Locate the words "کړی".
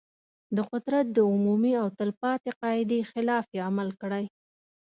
4.01-4.25